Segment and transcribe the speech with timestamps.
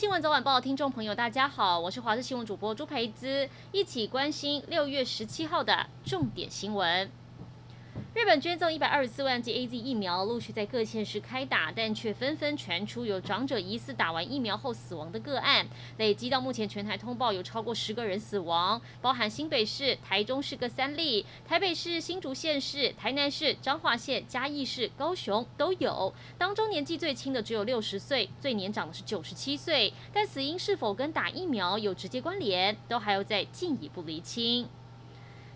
[0.00, 7.10] 新闻早晚报，听众朋友，大家好，我是华视新闻主播朱培姿，一起关心六月十七号的重点新闻。
[8.14, 15.66] 日本捐赠一百二十四万剂 AZ 疫苗，陆续在各县市开打，但却纷纷传出有长者疑似打完疫苗后死亡的个案。
[15.96, 26.12] 累积到目前，全台通报有超过十个人死亡，包含新北市、台中市各三例，台北市、新竹县市、台南市、彰化县、嘉义市、高雄都有。
[26.36, 34.68] 当中年纪最轻的只有六十岁，最年长的是九十七岁，但死因是否跟打疫苗有直接关联，都还要再进一步厘清。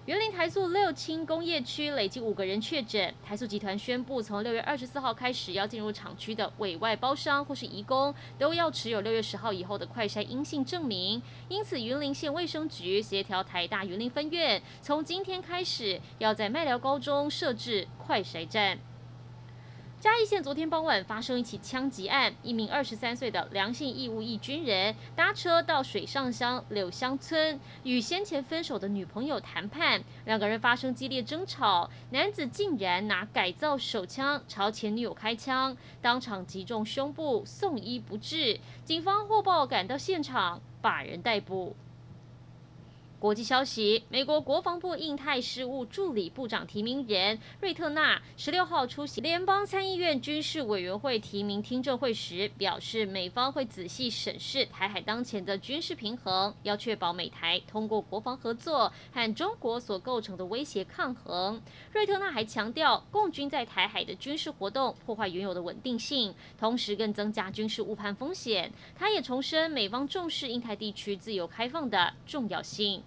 [0.06, 11.22] 云林台塑六轻工业区累计五个人确诊，台塑集团宣布，从六月二十四号开始，要进入厂区的委外包商或是移工，都要持有六月十号以后的快筛阴性证明。
[11.48, 18.78] 因此，云林县卫生局协调台大云林分院，从今天开始，要在麦寮高中设置快筛站。
[20.04, 38.60] 嘉义县昨天傍晚发生一起枪击案，一名二十三岁的梁姓义务役军人搭车到水上乡柳乡村，与先前分手的女朋友谈判，两个人发生激烈争吵，男子竟然拿改造手枪朝前女友开枪，当场击中胸部，送医不治。
[38.84, 41.74] 警方获报赶到现场，把人逮捕。
[43.24, 61.62] 国际消息：美国国防部印太事务助理部长提名人瑞特纳十六号出席联邦参议院军事委员会提名听证会时，表示美方会仔细审视台海当前的军事平衡，要确保美台通过国防合作和中国所构成的威胁抗衡。
[61.92, 68.70] 瑞特纳还强调，共军在台海的军事活动破坏原有的稳定性，同时更增加军事误判风险。
[68.94, 73.02] 他也重申美方重视印太地区自由开放的重要性。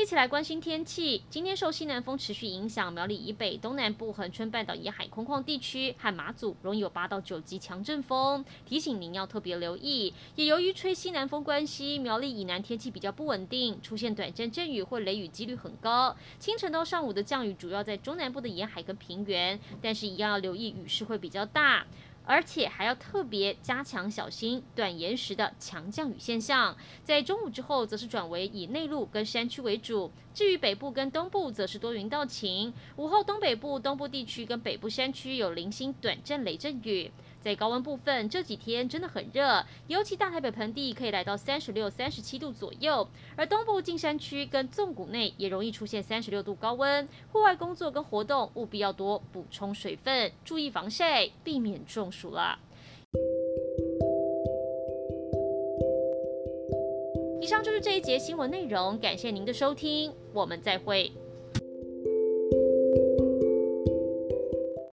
[0.00, 1.22] 一起来关心天气。
[1.28, 10.14] 今天受西南风持续影响，苗栗以北、东南部、恒春半岛沿海空旷地区和马祖容易有八到九级强阵风，提醒您要特别留意。
[10.36, 16.16] 也由于吹西南风关系，苗栗以南天气比较不稳定，出现短暂阵雨或雷雨几率很高。
[16.38, 21.84] 清晨到上午的降雨主要在中南部的沿海跟平原，但是一样要留意雨势会比较大。
[22.30, 32.72] 而且还要特别加强小心短延时的强降雨现象，在中午之后则是转为以内陆跟山区为主，至于北部跟东部则是多云到晴。
[32.94, 37.10] 午后东北部、东部地区跟北部山区有零星短阵雷阵雨。
[37.40, 47.08] 在高温部分，这几天真的很热，尤其大台北盆地可以来到三十六、三十七度左右，而东部近山区跟纵谷内也容易出现三十六度高温。
[47.32, 52.58] 户外工作跟活动务必要多补充水分，注意防晒，避免中暑了。
[57.40, 61.10] 以上就是这一节新闻内容，感谢您的收听，我们再会。